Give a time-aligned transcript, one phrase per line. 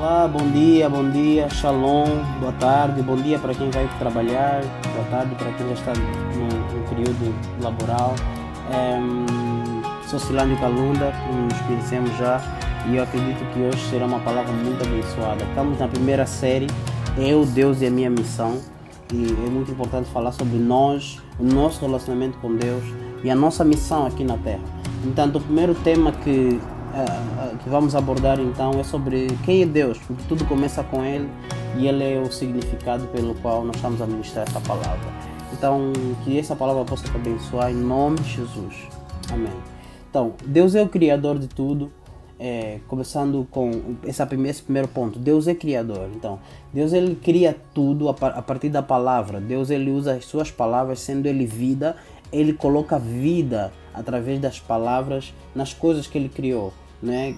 [0.00, 2.06] Olá, bom dia, bom dia, shalom,
[2.40, 4.62] boa tarde, bom dia para quem vai trabalhar,
[4.94, 8.14] boa tarde para quem já está no, no período laboral.
[8.72, 12.40] Um, sou Silânio Calunda, como nos conhecemos já,
[12.88, 15.44] e eu acredito que hoje será uma palavra muito abençoada.
[15.44, 16.68] Estamos na primeira série,
[17.18, 18.58] Eu, Deus e a Minha Missão,
[19.12, 22.84] e é muito importante falar sobre nós, o nosso relacionamento com Deus
[23.22, 24.62] e a nossa missão aqui na Terra.
[25.04, 26.58] Então, o primeiro tema que
[26.90, 31.28] uh, que vamos abordar então é sobre quem é Deus, porque tudo começa com Ele
[31.78, 35.30] e Ele é o significado pelo qual nós estamos a ministrar essa palavra.
[35.52, 35.92] Então,
[36.24, 38.88] que essa palavra possa te abençoar em nome de Jesus.
[39.32, 39.52] Amém.
[40.08, 41.90] Então, Deus é o Criador de tudo.
[42.42, 43.70] É, começando com
[44.06, 46.08] essa esse primeiro ponto, Deus é criador.
[46.14, 46.38] Então,
[46.72, 49.38] Deus ele cria tudo a, a partir da palavra.
[49.38, 51.96] Deus ele usa as suas palavras, sendo ele vida,
[52.32, 56.72] ele coloca vida através das palavras nas coisas que ele criou
[57.02, 57.34] né?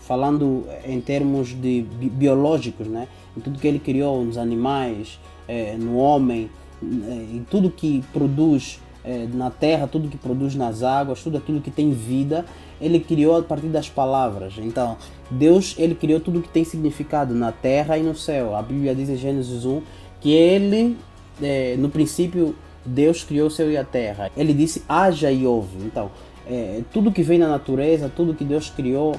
[0.00, 3.08] falando em termos de biológicos, né?
[3.36, 6.50] em tudo que ele criou nos animais, é, no homem,
[6.82, 11.60] é, em tudo que produz é, na terra, tudo que produz nas águas, tudo aquilo
[11.60, 12.44] que tem vida,
[12.80, 14.54] ele criou a partir das palavras.
[14.58, 14.96] Então,
[15.30, 18.54] Deus ele criou tudo que tem significado na terra e no céu.
[18.54, 19.82] A Bíblia diz em Gênesis 1
[20.20, 20.96] que ele,
[21.40, 24.30] é, no princípio, Deus criou o céu e a terra.
[24.36, 25.78] Ele disse: haja e ouve.
[25.84, 26.10] Então,
[26.48, 29.16] é, tudo que vem na natureza, tudo que Deus criou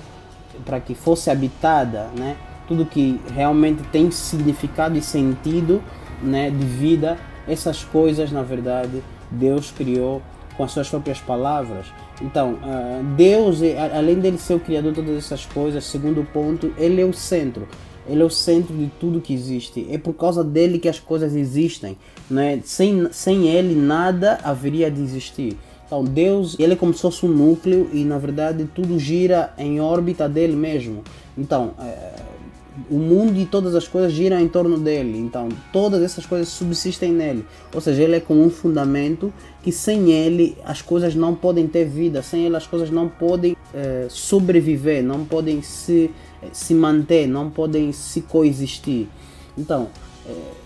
[0.65, 2.35] para que fosse habitada, né?
[2.67, 5.81] tudo que realmente tem significado e sentido
[6.21, 10.21] né, de vida, essas coisas, na verdade, Deus criou
[10.55, 11.87] com as suas próprias palavras.
[12.21, 13.59] Então, uh, Deus,
[13.95, 17.67] além dele ser o criador de todas essas coisas, segundo ponto, ele é o centro.
[18.07, 19.87] Ele é o centro de tudo que existe.
[19.89, 21.97] É por causa dele que as coisas existem.
[22.29, 22.59] Né?
[22.63, 25.57] Sem, sem ele, nada haveria de existir.
[25.89, 29.81] Então Deus, ele é como se fosse um núcleo e na verdade tudo gira em
[29.81, 31.03] órbita dele mesmo.
[31.35, 32.11] Então, é,
[32.91, 35.17] o mundo e todas as coisas giram em torno dele.
[35.17, 37.43] Então, todas essas coisas subsistem nele.
[37.73, 39.33] Ou seja, ele é como um fundamento
[39.63, 43.57] que sem ele as coisas não podem ter vida, sem ele as coisas não podem
[43.73, 46.11] é, sobreviver, não podem se,
[46.53, 49.07] se manter, não podem se coexistir.
[49.57, 49.87] Então,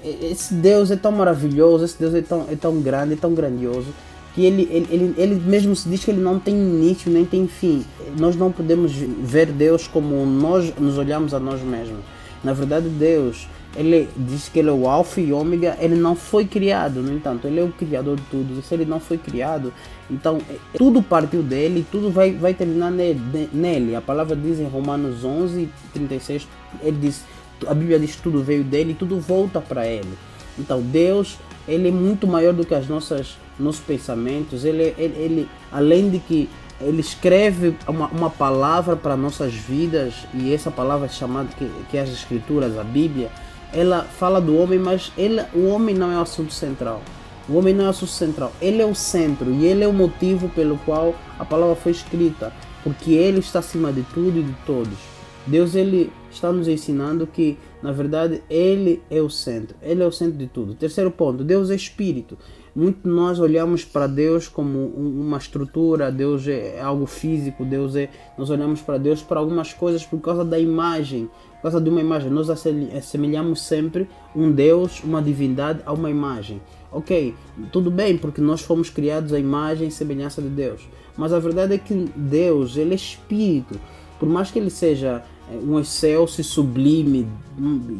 [0.03, 3.87] esse Deus é tão maravilhoso, esse Deus é tão, é tão grande, é tão grandioso
[4.33, 7.47] que ele, ele, ele, ele mesmo se diz que ele não tem início nem tem
[7.47, 7.85] fim.
[8.17, 11.99] Nós não podemos ver Deus como nós nos olhamos a nós mesmos.
[12.43, 16.45] Na verdade, Deus, ele diz que ele é o alfa e ômega, ele não foi
[16.45, 18.61] criado, no entanto, ele é o criador de tudo.
[18.61, 19.71] Se ele não foi criado,
[20.09, 23.95] então é, tudo partiu dele, tudo vai, vai terminar nele.
[23.95, 26.47] A palavra diz em Romanos 11, 36,
[26.81, 27.23] ele diz,
[27.67, 30.17] a Bíblia diz que tudo veio dele e tudo volta para ele.
[30.59, 34.65] Então, Deus, ele é muito maior do que as nossas nos pensamentos.
[34.65, 36.49] Ele, ele, ele além de que
[36.81, 41.97] ele escreve uma, uma palavra para nossas vidas e essa palavra é chamada que, que
[41.97, 43.29] é as escrituras, a Bíblia,
[43.71, 47.01] ela fala do homem, mas ele, o homem não é o assunto central.
[47.47, 49.91] O homem não é o assunto central, ele é o centro e ele é o
[49.91, 52.53] motivo pelo qual a palavra foi escrita,
[52.83, 54.97] porque ele está acima de tudo e de todos.
[55.45, 60.11] Deus ele está nos ensinando que, na verdade, ele é o centro, ele é o
[60.11, 60.73] centro de tudo.
[60.73, 62.37] Terceiro ponto, Deus é espírito.
[62.75, 68.09] Muito nós olhamos para Deus como uma estrutura, Deus é algo físico, Deus é.
[68.35, 72.01] Nós olhamos para Deus para algumas coisas por causa da imagem, por causa de uma
[72.01, 72.31] imagem.
[72.31, 76.59] Nós assemelhamos sempre um Deus, uma divindade a uma imagem.
[76.91, 77.35] Ok,
[77.71, 80.81] tudo bem, porque nós fomos criados à imagem e semelhança de Deus.
[81.15, 83.79] Mas a verdade é que Deus, ele é espírito.
[84.19, 87.27] Por mais que ele seja é, um excelso e sublime,
[87.59, 87.97] hum,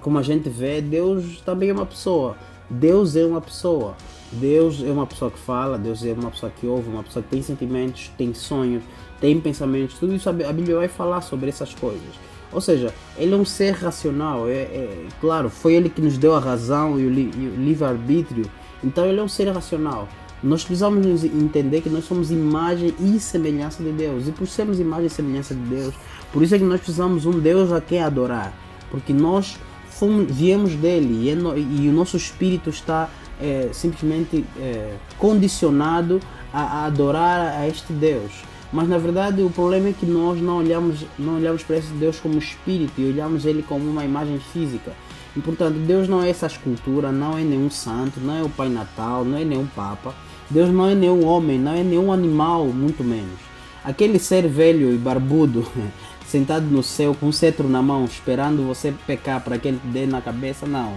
[0.00, 2.36] como a gente vê, Deus também é uma pessoa.
[2.70, 3.96] Deus é uma pessoa.
[4.32, 7.28] Deus é uma pessoa que fala, Deus é uma pessoa que ouve, uma pessoa que
[7.28, 8.84] tem sentimentos, tem sonhos,
[9.20, 12.14] tem pensamentos, tudo isso a Bíblia vai falar sobre essas coisas.
[12.52, 16.34] Ou seja, ele é um ser racional, é, é claro, foi ele que nos deu
[16.34, 18.48] a razão e o, li, o livre-arbítrio,
[18.82, 20.08] então ele é um ser racional.
[20.42, 25.06] Nós precisamos entender que nós somos imagem e semelhança de Deus, e por sermos imagem
[25.06, 25.94] e semelhança de Deus,
[26.32, 28.52] por isso é que nós precisamos um Deus a quem adorar,
[28.90, 29.58] porque nós
[30.00, 36.20] fomos, viemos dele e, é no, e o nosso espírito está é, simplesmente é, condicionado
[36.52, 38.32] a, a, adorar a este Deus.
[38.72, 42.18] Mas na verdade o problema é que nós não olhamos, não olhamos para esse Deus
[42.18, 44.92] como espírito e olhamos ele como uma imagem física.
[45.36, 48.68] E portanto Deus não é essa escultura, não é nenhum santo, não é o Pai
[48.68, 50.14] Natal, não é nenhum Papa.
[50.48, 53.38] Deus não é nenhum homem, não é nenhum animal, muito menos.
[53.84, 55.66] Aquele ser velho e barbudo
[56.30, 59.86] sentado no céu com um cetro na mão, esperando você pecar para que ele te
[59.88, 60.66] dê na cabeça.
[60.66, 60.92] Não,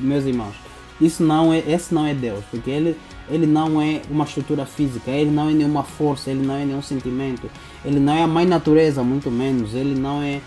[0.00, 0.54] meus irmãos,
[1.00, 2.96] isso não é, esse não é Deus, porque ele,
[3.28, 6.82] ele não é uma estrutura física, ele não é nenhuma força, ele não é nenhum
[6.82, 7.50] sentimento,
[7.84, 10.40] ele não é a mãe natureza, muito menos, ele não é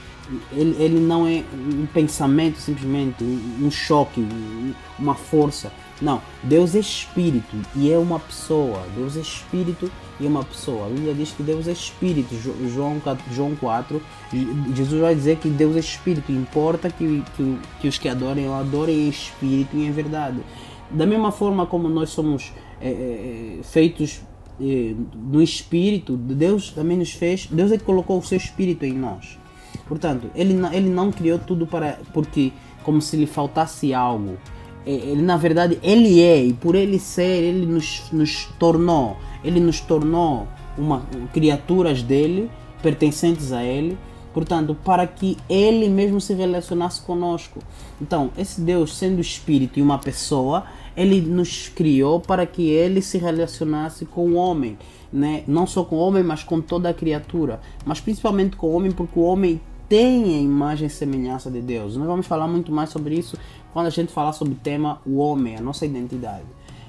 [0.51, 5.71] ele, ele não é um pensamento simplesmente, um, choque, um, uma força.
[6.01, 8.83] Não, Deus é espírito e é uma pessoa.
[8.95, 10.87] Deus é espírito e é uma pessoa.
[10.87, 12.35] A Bíblia diz que Deus é espírito.
[12.69, 13.01] João,
[13.31, 14.01] João 4,
[14.73, 16.31] Jesus vai dizer que Deus é espírito.
[16.31, 20.39] Importa que, que, que os que adorem, adorem em espírito e em verdade.
[20.89, 24.21] Da mesma forma como nós somos é, é, feitos
[24.59, 27.45] é, no espírito, Deus também nos fez.
[27.45, 29.37] Deus é que colocou o seu espírito em nós.
[29.87, 32.51] Portanto, ele, ele não criou tudo para porque
[32.83, 34.37] como se lhe faltasse algo.
[34.89, 36.43] Ele na verdade ele é.
[36.43, 39.17] E por ele ser ele nos, nos tornou.
[39.43, 40.47] Ele nos tornou
[40.77, 41.03] uma
[41.33, 42.49] criaturas dele
[42.81, 43.97] pertencentes a ele.
[44.33, 47.59] Portanto para que ele mesmo se relacionasse conosco.
[48.01, 50.65] Então esse Deus sendo espírito e uma pessoa
[50.95, 54.77] ele nos criou para que ele se relacionasse com o homem
[55.11, 55.43] né?
[55.47, 57.59] Não só com o homem mas com toda a criatura.
[57.85, 59.59] Mas principalmente com o homem porque o homem
[59.89, 61.97] tem a imagem e semelhança de Deus.
[61.97, 63.37] Nós vamos falar muito mais sobre isso
[63.73, 66.45] quando a gente falar sobre o tema o homem, a nossa identidade.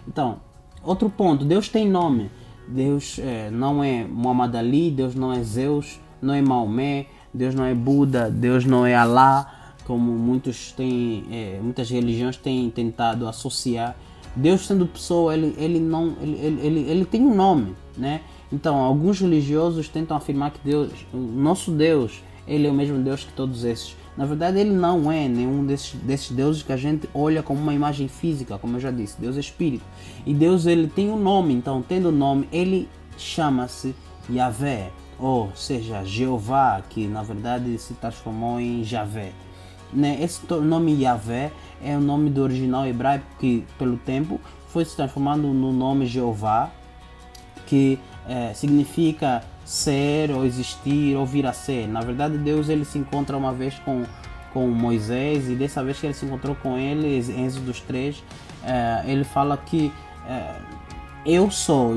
[0.06, 0.36] Então,
[0.84, 2.30] outro ponto, Deus tem nome.
[2.68, 7.64] Deus é, não é Muhammad Ali, Deus não é Zeus, não é Maomé, Deus não
[7.64, 13.96] é Buda, Deus não é Alá, como muitos têm, é, muitas religiões têm tentado associar.
[14.36, 18.20] Deus sendo pessoa, ele, ele não, ele, ele, ele, ele tem um nome, né?
[18.52, 23.22] Então, alguns religiosos tentam afirmar que Deus, o nosso Deus, ele é o mesmo Deus
[23.22, 23.96] que todos esses.
[24.16, 27.72] Na verdade, ele não é nenhum desses, desses deuses que a gente olha como uma
[27.72, 29.20] imagem física, como eu já disse.
[29.20, 29.84] Deus é espírito.
[30.26, 33.94] E Deus ele tem um nome, então, tendo o nome, ele chama-se
[34.28, 39.32] Yahvé, ou seja, Jeová, que na verdade se transformou em Javé.
[39.92, 40.18] Né?
[40.20, 45.46] Esse nome Yahvé é o nome do original hebraico que, pelo tempo, foi se transformando
[45.48, 46.70] no nome Jeová,
[47.66, 47.98] que
[48.28, 51.86] é, significa ser ou existir ou vir a ser.
[51.86, 54.02] Na verdade, Deus ele se encontra uma vez com,
[54.52, 58.20] com Moisés e dessa vez que ele se encontrou com ele, em Êxodo 3,
[58.64, 59.92] é, ele fala que
[60.26, 60.56] é,
[61.24, 61.94] eu sou.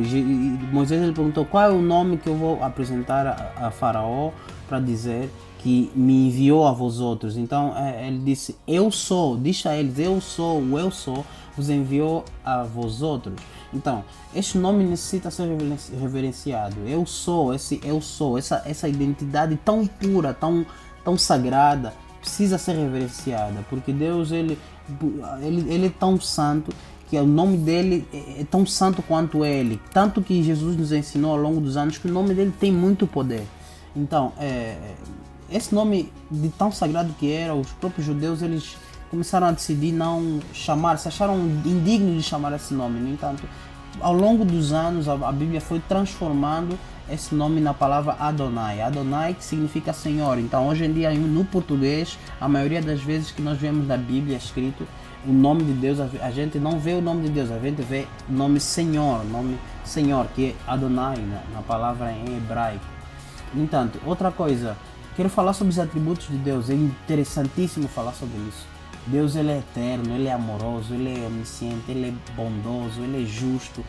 [0.72, 4.30] Moisés ele perguntou qual é o nome que eu vou apresentar a, a Faraó
[4.70, 7.38] para dizer que me enviou a vós outros.
[7.38, 11.26] Então é, ele disse: Eu sou, diz a eles: Eu sou, o eu sou,
[11.56, 13.36] vos enviou a vós outros.
[13.74, 14.04] Então,
[14.36, 15.48] este nome necessita ser
[16.00, 16.76] reverenciado.
[16.86, 20.66] Eu sou, esse eu sou, essa, essa identidade tão pura, tão,
[21.04, 24.58] tão sagrada, precisa ser reverenciada, porque Deus ele,
[25.42, 26.74] ele, ele é tão santo
[27.10, 29.80] que o nome dele é, é tão santo quanto ele.
[29.92, 33.06] Tanto que Jesus nos ensinou ao longo dos anos que o nome dele tem muito
[33.06, 33.46] poder.
[33.96, 34.96] Então, é,
[35.52, 38.76] esse nome de tão sagrado que era, os próprios judeus eles
[39.14, 43.00] começaram a decidir não chamar, se acharam indignos de chamar esse nome.
[43.00, 43.44] No entanto,
[44.02, 48.82] ao longo dos anos, a, Bíblia foi transformando esse nome na palavra Adonai.
[48.82, 50.40] Adonai que significa Senhor.
[50.40, 54.36] Então, hoje em dia, no português, a maioria das vezes que nós vemos na Bíblia
[54.36, 54.84] escrito
[55.28, 58.08] o nome de Deus, a gente não vê o nome de Deus, a gente vê
[58.28, 62.84] o nome Senhor, nome Senhor, que é Adonai na, na palavra em hebraico.
[63.54, 64.76] No entanto, outra coisa,
[65.16, 68.73] quero falar sobre os atributos de Deus, é interessantíssimo falar sobre isso.
[69.08, 73.26] Deus ele é eterno, ele é amoroso, ele é onisciente, ele é bondoso, ele é
[73.26, 73.84] justo,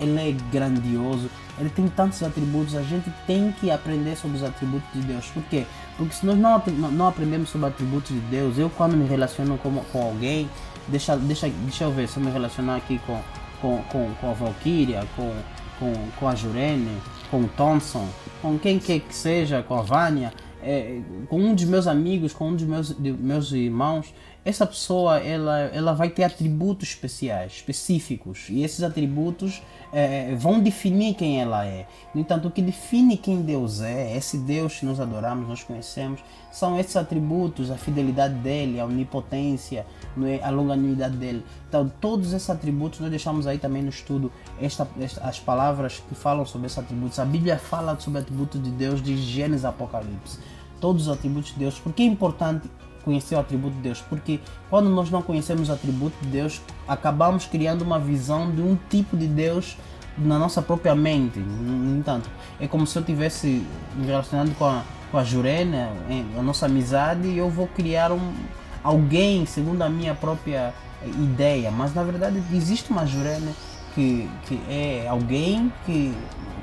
[0.00, 4.88] ele é grandioso, ele tem tantos atributos, a gente tem que aprender sobre os atributos
[4.92, 5.26] de Deus.
[5.26, 5.66] Por quê?
[5.96, 9.58] Porque se nós não, não aprendemos sobre os atributos de Deus, eu quando me relaciono
[9.58, 10.48] com, com alguém,
[10.88, 13.20] deixa, deixa, deixa eu ver se eu me relacionar aqui com,
[13.60, 15.32] com, com, com a Valkyria, com,
[15.78, 16.96] com, com a Jurene,
[17.30, 18.06] com o Thompson,
[18.42, 22.48] com quem quer que seja, com a Vânia, é, com um dos meus amigos, com
[22.48, 24.12] um dos meus, de, meus irmãos,
[24.46, 29.60] essa pessoa ela, ela vai ter atributos especiais, específicos, e esses atributos
[29.92, 31.88] é, vão definir quem ela é.
[32.14, 36.20] No entanto, o que define quem Deus é, esse Deus que nós adoramos, nós conhecemos,
[36.52, 39.84] são esses atributos, a fidelidade dele, a onipotência,
[40.22, 40.40] é?
[40.40, 41.44] a longanimidade dele.
[41.68, 46.14] Então, todos esses atributos nós deixamos aí também no estudo esta, esta, as palavras que
[46.14, 47.18] falam sobre esses atributos.
[47.18, 50.38] A Bíblia fala sobre atributos de Deus de Gênesis Apocalipse.
[50.80, 51.80] Todos os atributos de Deus.
[51.80, 52.70] Por que é importante
[53.06, 57.46] conhecer o atributo de Deus, porque quando nós não conhecemos o atributo de Deus, acabamos
[57.46, 59.78] criando uma visão de um tipo de Deus
[60.18, 61.38] na nossa própria mente.
[61.38, 64.82] No entanto, é como se eu tivesse me relacionando com a,
[65.12, 65.90] com a Jurena,
[66.36, 68.34] a nossa amizade, e eu vou criar um,
[68.82, 73.52] alguém segundo a minha própria ideia, mas na verdade existe uma Jurena
[73.94, 76.12] que, que é alguém que,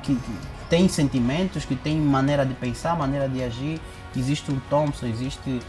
[0.01, 0.37] que, que
[0.69, 3.79] tem sentimentos, que tem maneira de pensar, maneira de agir.
[4.15, 5.59] Existe o Thompson, existe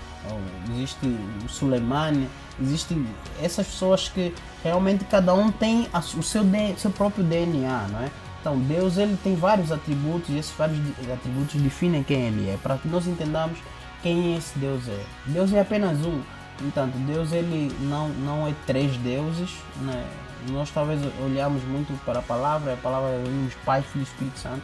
[0.73, 1.07] existe
[1.45, 2.29] o Suleimani,
[2.61, 3.07] existem
[3.43, 6.43] essas pessoas que realmente cada um tem o seu,
[6.77, 8.11] seu próprio DNA, não é?
[8.41, 10.79] Então Deus ele tem vários atributos e esses vários
[11.13, 13.59] atributos definem quem ele é, para que nós entendamos
[14.03, 15.05] quem esse Deus é.
[15.27, 16.21] Deus é apenas um.
[16.63, 19.51] Entanto, Deus ele não, não é três deuses.
[19.81, 20.05] Né?
[20.51, 24.63] Nós talvez olhamos muito para a palavra, a palavra é Pai, Filho e Espírito Santo.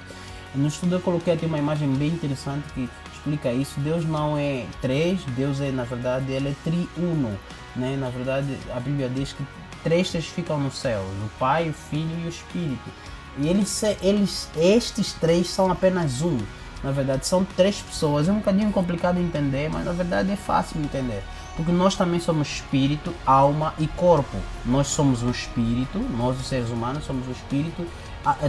[0.55, 2.89] No estudo eu coloquei aqui uma imagem bem interessante que
[3.21, 3.79] explica isso.
[3.81, 7.39] Deus não é três, Deus é, na verdade, ele é triuno.
[7.77, 7.97] Né?
[7.97, 9.45] Na verdade, a Bíblia diz que
[9.85, 12.91] três ficam no céu: o Pai, o Filho e o Espírito.
[13.39, 16.39] E eles, eles, estes três são apenas um.
[16.83, 18.29] Na verdade, são três pessoas.
[18.29, 21.23] É um bocadinho complicado de entender, mas na verdade é fácil de entender.
[21.55, 24.37] Porque nós também somos espírito, alma e corpo.
[24.65, 27.87] Nós somos um espírito, nós os seres humanos somos um espírito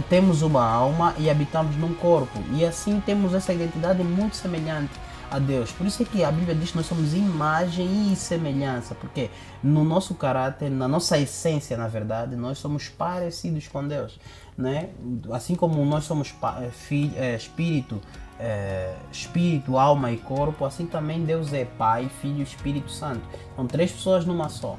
[0.08, 2.38] temos uma alma e habitamos num corpo.
[2.52, 4.92] E assim temos essa identidade muito semelhante
[5.32, 5.72] a Deus.
[5.72, 9.30] Por isso é que a Bíblia diz que nós somos imagem e semelhança, porque
[9.62, 14.20] no nosso caráter, na nossa essência, na verdade, nós somos parecidos com Deus,
[14.56, 14.90] né?
[15.32, 17.98] Assim como nós somos é, filho, é, espírito,
[18.38, 23.22] é, espírito, alma e corpo, assim também Deus é Pai, Filho e Espírito Santo.
[23.56, 24.76] São três pessoas numa só.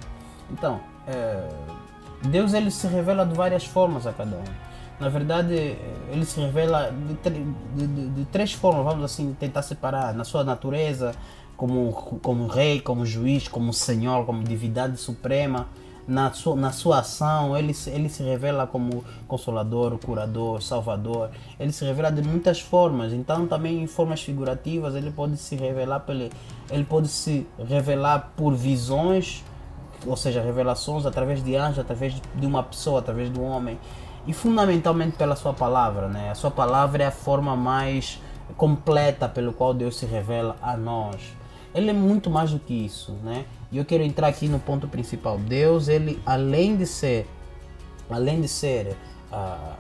[0.51, 1.50] Então, é,
[2.27, 4.73] Deus ele se revela de várias formas a cada um
[5.03, 5.77] na verdade,
[6.10, 10.45] ele se revela de, de, de, de, três formas, vamos assim tentar separar na sua
[10.45, 11.13] natureza,
[11.57, 11.91] como,
[12.22, 15.67] como rei, como juiz, como senhor, como divindade suprema.
[16.07, 21.29] Na sua, na sua ação, ele, ele se revela como consolador, curador, salvador.
[21.60, 23.13] Ele se revela de muitas formas.
[23.13, 26.29] Então, também em formas figurativas, ele pode se revelar, pelo,
[26.69, 29.43] ele pode se revelar por visões,
[30.05, 33.77] ou seja, revelações através de anjos, através de uma pessoa, através um homem
[34.25, 36.32] e fundamentalmente pela sua palavra, né?
[36.32, 38.22] A sua palavra é a forma mais
[38.56, 41.22] completa pelo qual Deus se revela a nós.
[41.74, 43.46] Ele é muito mais do que isso, né?
[43.72, 45.38] E eu quero entrar aqui no ponto principal.
[45.38, 47.27] Deus, ele além de ser,
[48.10, 48.96] além de ser
[49.32, 49.75] uh,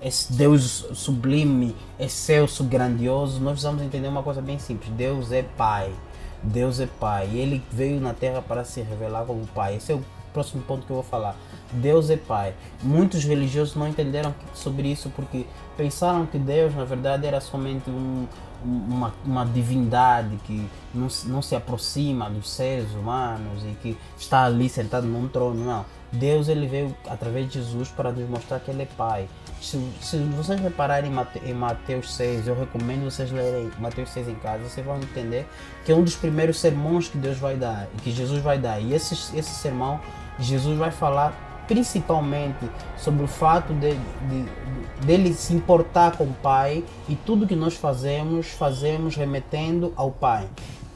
[0.00, 4.90] esse Deus sublime, excelso, grandioso, nós precisamos entender uma coisa bem simples.
[4.92, 5.92] Deus é Pai.
[6.42, 7.28] Deus é Pai.
[7.32, 9.76] Ele veio na Terra para se revelar como Pai.
[9.76, 11.36] Esse é o próximo ponto que eu vou falar.
[11.72, 12.54] Deus é Pai.
[12.82, 18.26] Muitos religiosos não entenderam sobre isso porque pensaram que Deus, na verdade, era somente um,
[18.64, 24.68] uma, uma divindade que não, não se aproxima dos seres humanos e que está ali
[24.68, 25.64] sentado num trono.
[25.64, 25.84] Não.
[26.12, 29.28] Deus ele veio através de Jesus para nos mostrar que Ele é Pai.
[29.60, 31.12] Se, se vocês repararem
[31.44, 35.46] em Mateus 6, eu recomendo vocês lerem Mateus 6 em casa, vocês vão entender
[35.84, 38.80] que é um dos primeiros sermões que Deus vai dar, que Jesus vai dar.
[38.80, 40.00] E esse, esse sermão,
[40.38, 46.32] Jesus vai falar principalmente sobre o fato de, de, de, dele se importar com o
[46.32, 50.48] Pai e tudo que nós fazemos, fazemos remetendo ao Pai.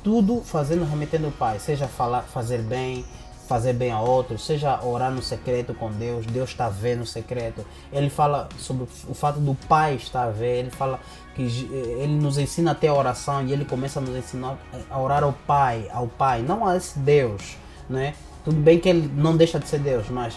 [0.02, 3.04] Tudo fazendo remetendo ao Pai, seja falar, fazer bem,
[3.52, 7.62] fazer bem a outros, seja orar no secreto com Deus, Deus está vendo no secreto.
[7.92, 10.98] Ele fala sobre o fato do Pai estar a ver, ele fala
[11.34, 14.56] que ele nos ensina até a oração e ele começa a nos ensinar
[14.90, 17.58] a orar ao Pai, ao Pai, não a esse Deus,
[17.90, 18.14] né?
[18.42, 20.34] Tudo bem que ele não deixa de ser Deus, mas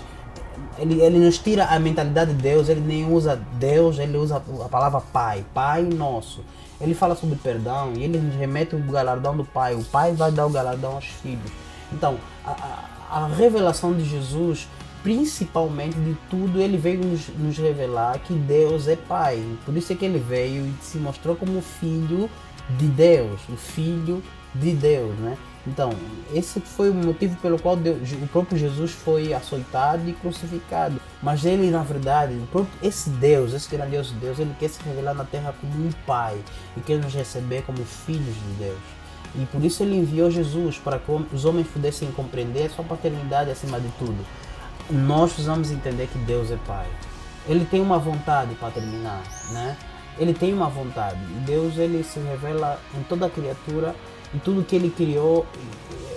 [0.77, 4.67] ele, ele nos tira a mentalidade de Deus, ele nem usa Deus, ele usa a
[4.67, 6.43] palavra Pai, Pai nosso.
[6.81, 9.73] Ele fala sobre perdão e ele nos remete o galardão do Pai.
[9.73, 11.49] O Pai vai dar o galardão aos filhos.
[11.93, 14.67] Então, a, a revelação de Jesus,
[15.03, 19.43] principalmente de tudo, ele veio nos, nos revelar que Deus é Pai.
[19.65, 22.29] Por isso é que ele veio e se mostrou como filho
[22.77, 25.37] de Deus, o Filho de Deus, né?
[25.67, 25.91] Então,
[26.33, 31.01] esse foi o motivo pelo qual Deus, o próprio Jesus foi açoitado e crucificado.
[31.23, 32.39] Mas ele, na verdade,
[32.83, 36.37] esse Deus, esse grandioso Deus, ele quer se revelar na terra como um pai
[36.77, 38.79] e quer nos receber como filhos de Deus.
[39.37, 43.51] E por isso ele enviou Jesus para que os homens pudessem compreender a sua paternidade
[43.51, 44.17] acima de tudo.
[44.89, 46.87] Nós precisamos entender que Deus é Pai.
[47.47, 49.77] Ele tem uma vontade para terminar, né?
[50.17, 51.19] Ele tem uma vontade.
[51.19, 53.93] E Deus ele se revela em toda criatura
[54.33, 55.45] e tudo que ele criou,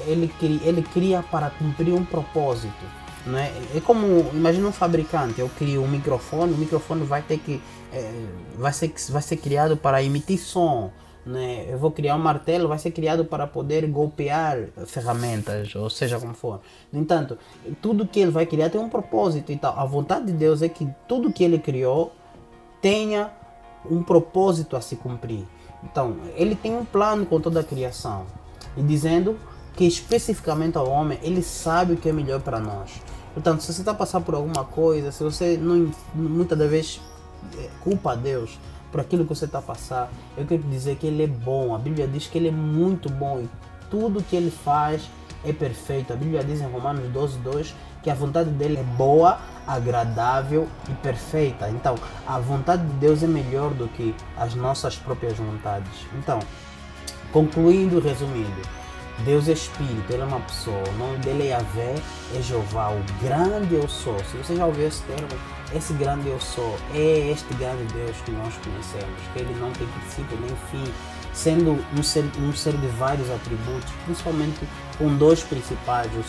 [0.06, 2.84] ele, ele cria para cumprir um propósito.
[3.26, 3.52] Né?
[3.74, 7.60] É como, imagina um fabricante, eu crio um microfone, o microfone vai ter que,
[7.92, 8.24] é,
[8.56, 10.90] vai, ser, vai ser criado para emitir som.
[11.26, 11.66] Né?
[11.68, 16.34] Eu vou criar um martelo, vai ser criado para poder golpear ferramentas, ou seja como
[16.34, 16.60] for.
[16.92, 17.36] No entanto,
[17.82, 19.52] tudo que ele vai criar tem um propósito.
[19.52, 22.12] Então, a vontade de Deus é que tudo que ele criou
[22.80, 23.30] tenha
[23.90, 25.44] um propósito a se cumprir.
[25.84, 28.26] Então, ele tem um plano com toda a criação.
[28.76, 29.38] E dizendo
[29.76, 33.00] que especificamente ao homem, ele sabe o que é melhor para nós.
[33.32, 37.00] Portanto, se você está passando por alguma coisa, se você não, muitas das vezes
[37.56, 38.58] é, culpa a Deus
[38.90, 41.74] por aquilo que você está passando, eu quero dizer que ele é bom.
[41.74, 43.48] A Bíblia diz que ele é muito bom e
[43.90, 45.08] tudo que ele faz
[45.44, 46.12] é perfeito.
[46.12, 50.92] A Bíblia diz em Romanos 12, 2 que a vontade dele é boa, agradável e
[50.94, 51.68] perfeita.
[51.68, 56.06] Então, a vontade de Deus é melhor do que as nossas próprias vontades.
[56.16, 56.38] Então,
[57.32, 58.62] Concluindo e resumindo,
[59.18, 61.94] Deus é Espírito, Ele é uma pessoa, o nome dele é Yahvé,
[62.34, 64.18] é Jeová, o grande eu sou.
[64.20, 65.28] Se você já ouviu esse termo,
[65.74, 69.86] esse grande eu sou é este grande Deus que nós conhecemos, que Ele não tem
[69.86, 70.92] princípio nem fim,
[71.32, 74.60] sendo um ser, um ser de vários atributos, principalmente
[74.96, 76.22] com dois principais, o,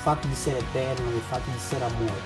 [0.00, 2.16] fato de ser eterno e o fato de ser amor.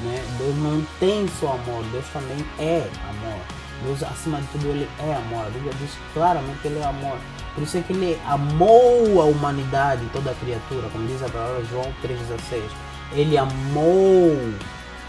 [0.00, 0.22] Né?
[0.38, 3.40] Deus não tem só amor, Deus também é amor.
[3.82, 5.46] Deus, acima de tudo, Ele é amor.
[5.46, 7.16] A Bíblia diz claramente que Ele é amor.
[7.54, 11.64] Por isso é que Ele amou a humanidade, toda a criatura, como diz a palavra
[11.64, 12.62] João 3,16.
[13.12, 14.36] Ele amou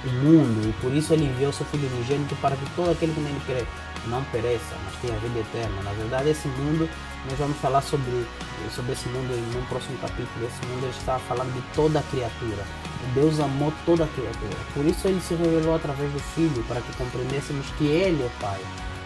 [0.06, 3.20] o mundo e por isso Ele enviou seu Filho unigênito para que todo aquele que
[3.20, 3.66] nele crê
[4.08, 5.82] não pereça, mas tenha vida eterna.
[5.84, 6.90] Na verdade, esse mundo,
[7.30, 8.26] nós vamos falar sobre,
[8.74, 10.46] sobre esse mundo em um próximo capítulo.
[10.46, 12.66] Esse mundo ele está falando de toda a criatura.
[13.14, 14.58] Deus amou toda a criatura.
[14.74, 18.60] Por isso ele se revelou através do Filho, para que compreendêssemos que Ele é Pai.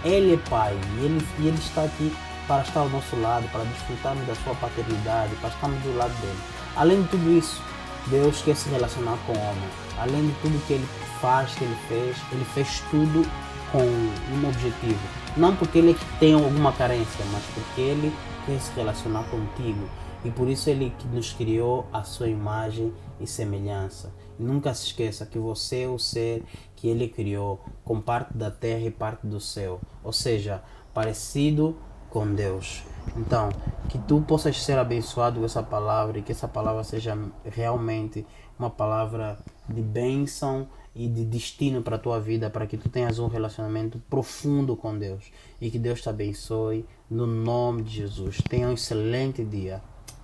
[0.03, 2.13] Ele é Pai e ele, e ele está aqui
[2.47, 6.37] para estar ao nosso lado, para desfrutarmos da sua paternidade, para estarmos do lado dele.
[6.75, 7.61] Além de tudo isso,
[8.07, 9.69] Deus quer se relacionar com o homem.
[9.97, 10.87] Além de tudo que ele
[11.19, 13.25] faz, que ele fez, ele fez tudo
[13.71, 14.99] com um objetivo.
[15.35, 18.13] Não porque ele tem alguma carência, mas porque ele
[18.45, 19.89] quer se relacionar contigo.
[20.23, 24.13] E por isso ele nos criou a sua imagem e semelhança.
[24.39, 26.43] Nunca se esqueça que você é o ser
[26.75, 29.79] que ele criou, com parte da terra e parte do céu.
[30.03, 31.77] Ou seja, parecido
[32.15, 32.81] com Deus.
[33.17, 33.49] Então,
[33.89, 38.25] que tu possas ser abençoado com essa palavra e que essa palavra seja realmente
[38.57, 43.19] uma palavra de bênção e de destino para a tua vida, para que tu tenhas
[43.19, 45.29] um relacionamento profundo com Deus.
[45.59, 48.37] E que Deus te abençoe no nome de Jesus.
[48.49, 49.81] Tenha um excelente dia.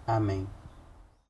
[0.07, 0.47] Amém.